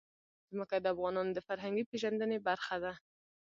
[0.51, 2.93] ځمکه د افغانانو د فرهنګي پیژندنې برخه ده.